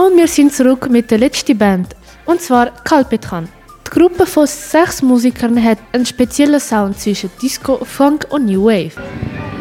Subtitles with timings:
[0.00, 1.94] Und wir sind zurück mit der letzten Band,
[2.24, 3.46] und zwar Kalpetran.
[3.86, 8.92] Die Gruppe von sechs Musikern hat einen speziellen Sound zwischen Disco, Funk und New Wave.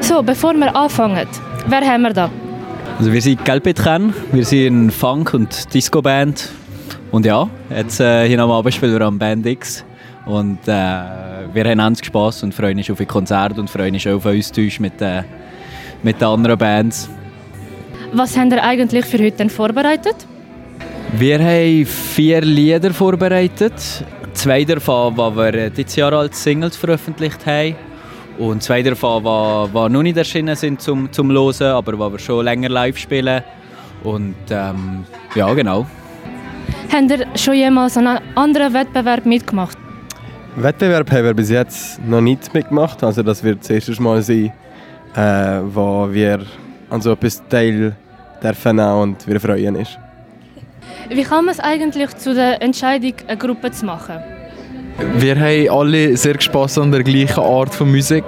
[0.00, 1.26] So, bevor wir anfangen,
[1.66, 2.30] wer haben wir da?
[2.96, 6.48] Also wir sind Kalpetran, wir sind eine Funk- und Disco-Band.
[7.10, 9.84] Und ja, jetzt äh, hier am Abend spielen wir am Band X.
[10.26, 10.72] Und äh,
[11.52, 14.26] wir haben ganz Spass und freuen uns auf die Konzerte und freuen uns auch auf
[14.26, 15.24] Austausch mit, äh,
[16.04, 17.10] mit den anderen Bands.
[18.12, 20.16] Was habt ihr eigentlich für heute denn vorbereitet?
[21.16, 23.72] Wir haben vier Lieder vorbereitet.
[24.32, 27.76] Zwei davon, die wir dieses Jahr als Singles veröffentlicht haben.
[28.38, 32.18] Und zwei davon, die, die noch nicht erschienen sind zum, zum Hören, aber die wir
[32.18, 33.42] schon länger live spielen.
[34.02, 35.04] Und ähm,
[35.34, 35.86] ja, genau.
[36.92, 39.78] Habt ihr schon jemals an einem anderen Wettbewerb mitgemacht?
[40.56, 43.04] Wettbewerb haben wir bis jetzt noch nicht mitgemacht.
[43.04, 44.52] Also das wird das erste Mal sein,
[45.14, 46.40] äh, wo wir
[46.90, 47.96] an so etwas teil
[48.42, 49.98] dürfen und wir freuen uns.
[51.08, 54.18] Wie kam es eigentlich zu der Entscheidung, eine Gruppe zu machen?
[55.16, 58.24] Wir haben alle sehr Spass an der gleichen Art von Musik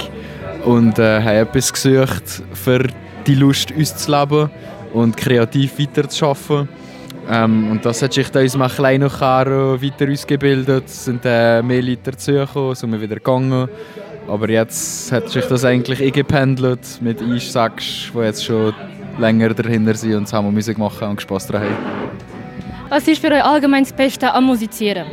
[0.64, 2.86] und äh, haben etwas gesucht, für
[3.26, 4.50] die Lust uns zu leben
[4.92, 6.68] und kreativ weiterzuarbeiten.
[7.30, 11.62] Ähm, und das hat sich dann uns mal klein noch weiter ausgebildet, es sind äh,
[11.62, 13.68] mehr Leute dazugekommen, sind wir wieder gegangen.
[14.28, 18.72] Aber jetzt hat sich das eigentlich eingependelt mit Sachs, die jetzt schon
[19.18, 21.76] länger dahinter sind und zusammen Musik machen und Spass daran haben.
[22.88, 25.06] Was ist für euch allgemein das Beste am Musizieren?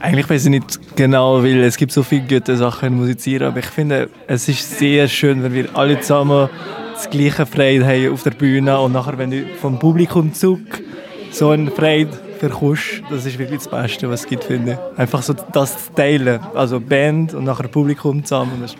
[0.00, 3.58] Eigentlich weiß ich nicht genau, weil es gibt so viele gute Sachen im Musizieren, aber
[3.58, 6.48] ich finde, es ist sehr schön, wenn wir alle zusammen
[6.94, 10.82] das gleiche Freude haben auf der Bühne und nachher, wenn du vom Publikum zurück
[11.30, 14.98] so eine Freude verkommst, das ist wirklich das Beste, was es gibt, finde ich.
[14.98, 18.78] Einfach so das zu teilen, also Band und nachher Publikum zusammen, das ist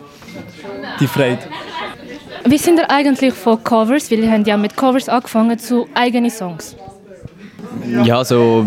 [0.99, 1.39] die Freude.
[2.45, 6.31] Wie sind ihr eigentlich von Covers, weil ihr habt ja mit Covers angefangen, zu eigenen
[6.31, 6.75] Songs?
[8.03, 8.65] Ja, so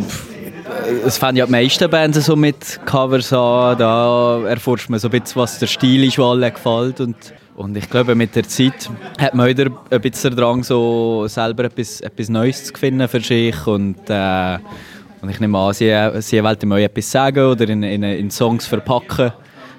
[1.05, 3.79] es fangen ja die meisten Bands so mit Covers an.
[3.79, 7.01] Da erforscht man so ein bisschen, was der Stil ist, der allen gefällt.
[7.01, 7.17] Und,
[7.55, 12.01] und ich glaube, mit der Zeit hat man wieder ein bisschen Drang, so selber etwas,
[12.01, 13.67] etwas Neues zu finden für sich.
[13.67, 14.58] Und, äh,
[15.20, 18.67] und ich nehme an, sie, sie wollen mir etwas sagen oder in, in, in Songs
[18.67, 19.33] verpacken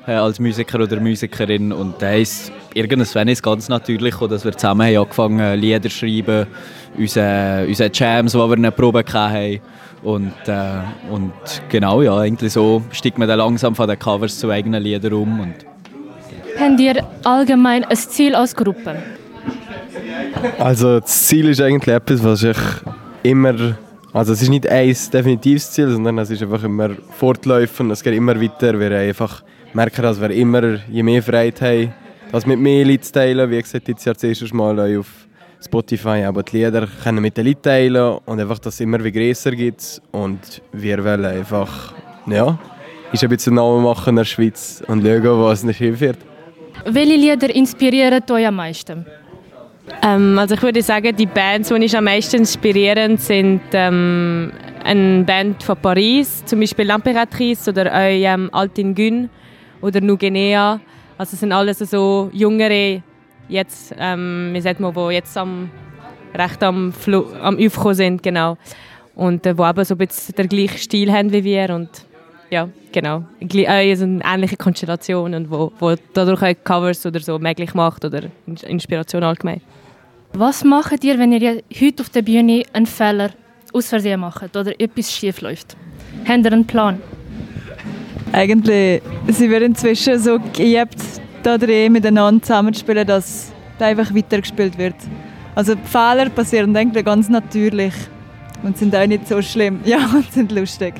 [0.06, 1.73] äh, als Musiker oder Musikerin.
[1.73, 6.45] Und da ist irgendwann ist ganz natürlich, dass wir zusammen haben angefangen Lieder zu schreiben,
[6.95, 9.61] unsere, unsere Jams, die wir in der Probe hatten.
[10.03, 10.79] Und, äh,
[11.09, 11.34] und
[11.69, 15.40] genau, ja, eigentlich so steigt man dann langsam von den Covers zu eigenen Liedern um.
[15.40, 15.72] Und
[16.78, 18.96] Ihr allgemein ein Ziel als Gruppe?
[20.59, 22.58] Also das Ziel ist eigentlich etwas, was ich
[23.24, 23.78] immer,
[24.12, 28.16] also es ist nicht ein definitives Ziel, sondern es ist einfach immer fortlaufend, es geht
[28.16, 28.80] immer weiter.
[28.80, 29.44] Wir einfach
[29.74, 31.94] merken, dass wir immer, je mehr Freiheit haben,
[32.31, 33.50] das mit mehr Leuten zu teilen.
[33.50, 35.08] Wie gesagt, jetzt Jahr das erste Mal auf
[35.64, 39.12] Spotify aber die Lieder können mit den Leuten teilen und einfach, dass es immer wie
[39.12, 41.94] größer gibt und wir wollen einfach,
[42.28, 42.58] ja,
[43.12, 46.20] ist ein bisschen Namen machen in der Schweiz und schauen, was nicht hilft.
[46.85, 49.05] Welche Lieder inspirieren euch am meisten?
[50.01, 54.51] Ähm, also ich würde sagen, die Bands, die mich am meisten inspirieren, sind ähm,
[54.83, 59.29] eine Band von Paris, zum Beispiel L'Imperatrice oder auch ähm, Altin Gün
[59.81, 60.81] oder Nugenea.
[61.17, 63.01] Also es sind alles so jüngere
[63.47, 65.69] jetzt, ähm, wie man, wo jetzt am,
[66.35, 68.57] recht am, Fl am Aufkommen sind, genau.
[69.16, 71.89] Und äh, wo eben so ein bisschen den gleichen Stil haben wie wir und
[72.53, 73.24] ja, genau.
[73.40, 78.06] Äh, also eine ähnliche Konstellation und wo, wo dadurch auch Covers oder so möglich macht
[78.06, 78.22] oder
[78.68, 79.62] Inspiration allgemein.
[80.34, 83.31] Was macht ihr, wenn ihr heute auf der Bühne einen Fehler
[83.74, 85.75] aus Versehen macht oder etwas schief läuft?
[86.28, 87.02] Habt ihr einen Plan?
[88.31, 91.02] Eigentlich sind wir inzwischen so geübt,
[91.41, 94.96] da drin miteinander zusammenspielen, dass da einfach weitergespielt wird.
[95.56, 97.94] Also die Fehler passieren eigentlich ganz natürlich
[98.62, 99.80] und sind auch nicht so schlimm.
[99.85, 100.94] Ja, und sind lustig.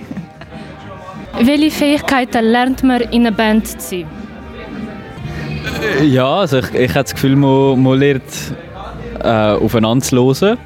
[1.40, 4.06] Welche Fähigkeiten lernt man in einer Band zu sein?
[6.04, 8.24] Ja, also ich, ich habe das Gefühl, man, man lernt
[9.20, 10.58] äh, aufeinander zu hören,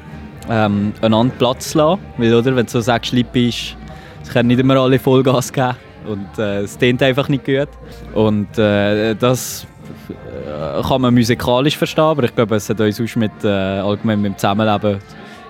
[0.50, 2.00] ähm, einander Platz zu lassen.
[2.18, 3.76] Weil, oder, wenn du so sagst, lieb bist,
[4.22, 5.74] es können nicht immer alle Vollgas geben.
[6.06, 7.68] Und äh, es klingt einfach nicht gut.
[8.14, 9.66] Und äh, das
[10.10, 14.20] äh, kann man musikalisch verstehen, aber ich glaube, es hat uns sonst mit, äh, allgemein
[14.20, 14.98] mit dem Zusammenleben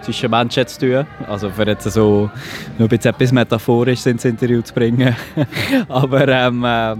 [0.02, 1.06] zwischen Menschen zu tun.
[1.26, 2.30] Also für jetzt so
[2.78, 5.14] nur ein etwas metaphorisch ins Interview zu bringen.
[5.88, 6.94] aber ähm, äh,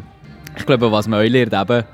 [0.57, 1.85] ich glaube, was man auch lernt, eben,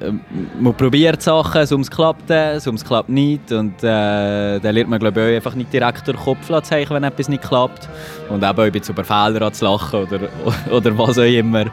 [0.00, 0.20] ähm,
[0.60, 5.30] man probiert Sachen, sonst klappt es, sonst klappt nicht und äh, dann lernt man glaube
[5.30, 7.88] ich einfach nicht direkt den Kopf zu zeigen, wenn etwas nicht klappt
[8.28, 10.20] und eben ein bisschen über Fehler zu lachen oder,
[10.70, 11.66] oder was auch immer,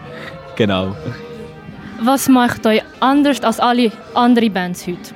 [0.55, 0.95] genau.
[2.03, 5.15] Was macht euch anders als alle anderen Bands heute?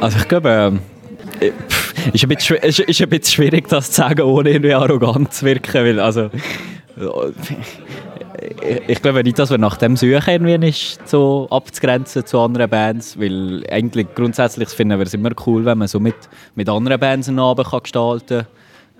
[0.00, 0.78] Also ich glaube,
[1.40, 1.52] äh,
[2.12, 5.46] ist, ein bisschen, ist, ist ein bisschen schwierig, das zu sagen, ohne irgendwie arrogant zu
[5.46, 5.84] wirken.
[5.84, 6.30] Weil, also,
[8.88, 13.18] ich, glaube nicht, dass wir nach dem suchen, irgendwie ist so abzugrenzen zu anderen Bands.
[13.18, 16.16] Weil eigentlich grundsätzlich finden wir es immer cool, wenn man so mit,
[16.54, 18.46] mit anderen Bands einen Abend gestalten kann.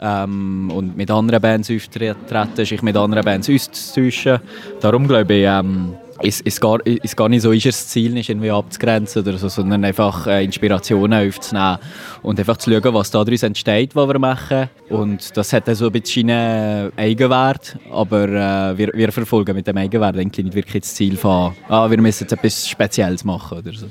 [0.03, 4.41] Ähm, und mit anderen Bands auftreten, sich mit anderen Bands auszutauschen.
[4.81, 8.29] Darum glaube ich, ähm, ist, ist, gar, ist gar nicht so ist das Ziel, nicht
[8.29, 11.79] irgendwie abzugrenzen oder so, sondern einfach äh, Inspirationen aufzunehmen
[12.23, 14.69] und einfach zu schauen, was daraus entsteht, was wir machen.
[14.89, 19.67] Und das hat dann so ein bisschen einen Eigenwert, aber äh, wir, wir verfolgen mit
[19.67, 23.59] dem Eigenwert eigentlich nicht wirklich das Ziel von, ah, wir müssen jetzt etwas Spezielles machen
[23.59, 23.87] oder so.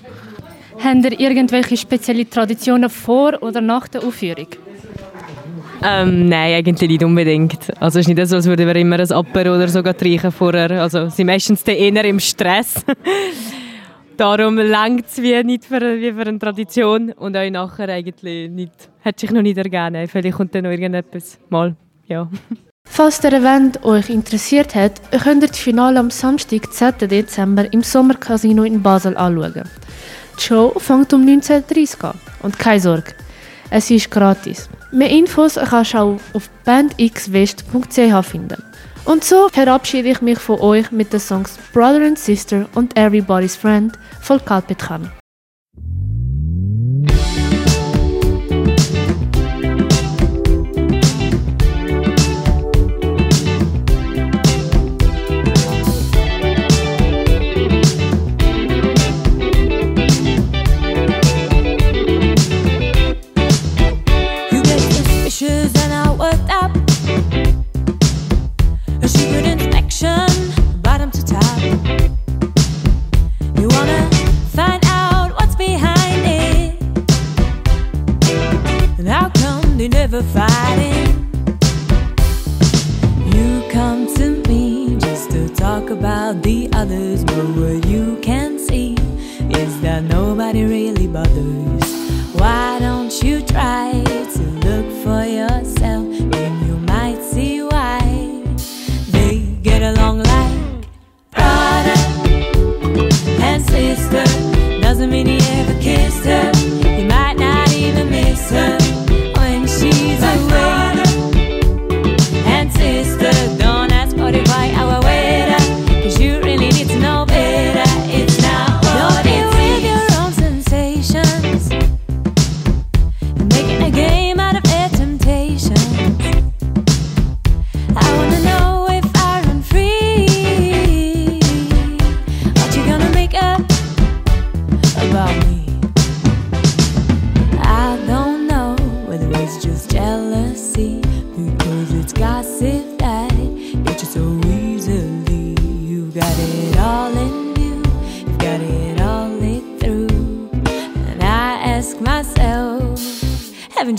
[0.81, 4.47] Habt ihr irgendwelche spezielle Traditionen vor oder nach der Aufführung?
[5.81, 7.71] Ähm, nein, eigentlich nicht unbedingt.
[7.79, 10.71] Also es ist nicht so, als würden wir immer ein Apero oder so trinken vorher.
[10.71, 12.83] Also sie sind meistens eher im Stress.
[14.17, 18.89] Darum langt es wie nicht für, wie für eine Tradition und auch nachher eigentlich nicht.
[19.01, 20.07] Hat sich noch nicht ergeben.
[20.07, 21.75] Vielleicht kommt dann noch irgendetwas mal.
[22.07, 22.29] Ja.
[22.83, 27.07] Falls der Event euch interessiert hat, könnt ihr das Finale am Samstag, 10.
[27.07, 29.63] Dezember im Sommercasino in Basel anschauen.
[30.37, 32.19] Die Show fängt um 19.30 Uhr an.
[32.41, 33.13] Und keine Sorge,
[33.69, 34.69] es ist gratis.
[34.91, 38.63] Mehr Infos kannst du auch auf bandxwest.ch finden.
[39.05, 43.55] Und so verabschiede ich mich von euch mit den Songs Brother and Sister und Everybody's
[43.55, 44.79] Friend von Kalpit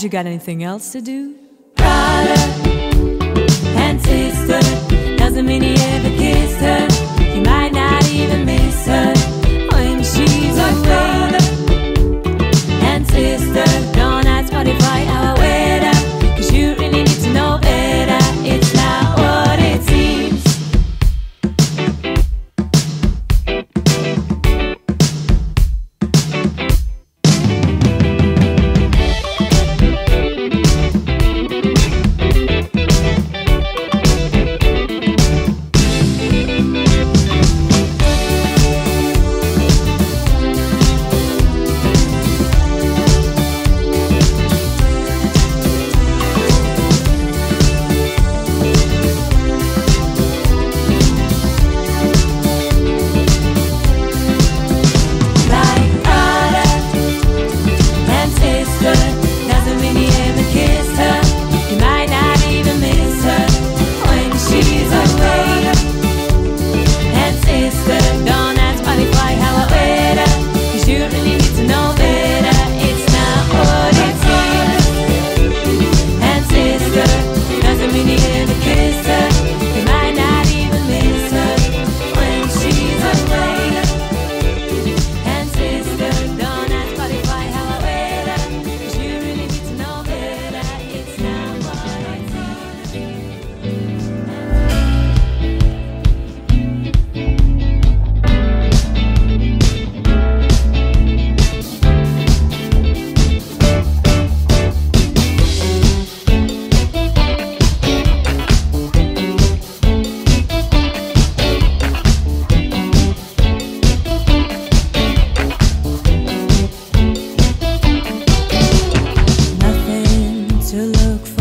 [0.03, 1.35] you got anything else to do?
[1.75, 2.41] Brother
[3.77, 4.59] and sister
[5.15, 7.23] doesn't mean he ever kissed her.
[7.23, 7.60] He might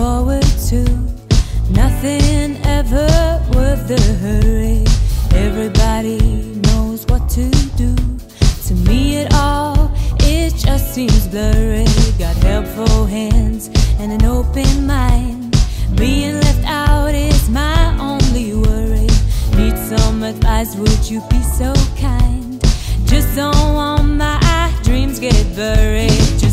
[0.00, 0.82] forward to.
[1.82, 3.08] Nothing ever
[3.54, 4.82] worth the hurry.
[5.46, 6.18] Everybody
[6.68, 7.50] knows what to
[7.82, 7.94] do.
[8.66, 11.84] To me, it all it just seems blurry.
[12.18, 13.68] Got helpful hands
[14.00, 15.54] and an open mind.
[15.96, 19.10] Being left out is my only worry.
[19.58, 20.76] Need some advice?
[20.76, 21.74] Would you be so
[22.06, 22.58] kind?
[23.04, 26.24] Just don't want my dreams get buried.
[26.42, 26.49] Just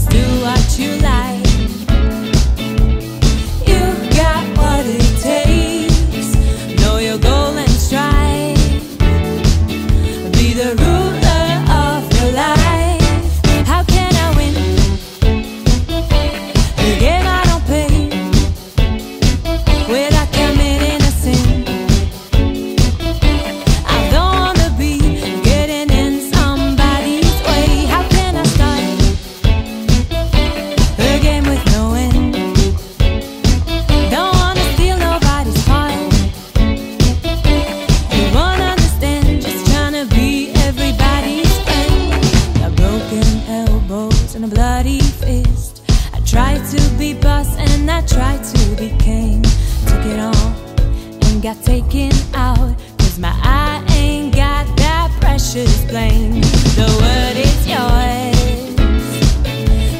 [51.54, 52.76] got taken out.
[52.98, 56.42] Cause my eye ain't got that precious blame.
[56.76, 58.76] The word is yours.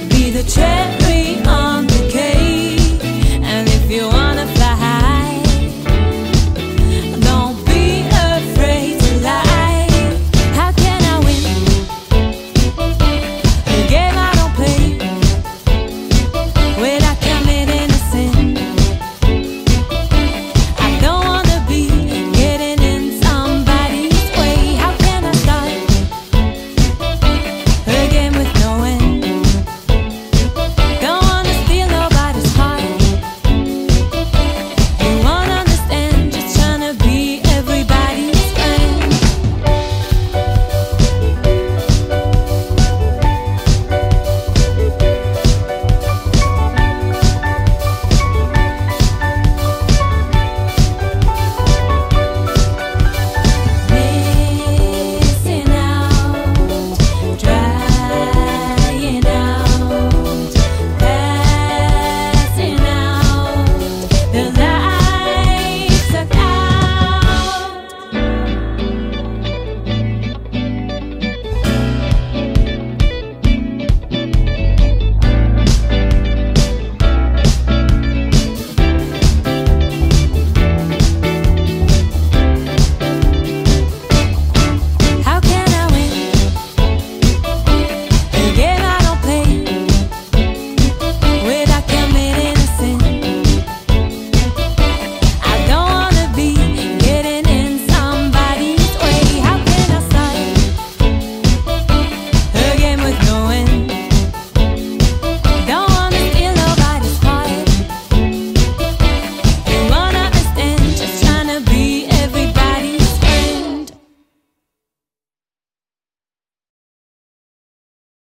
[0.10, 1.07] Be the champion.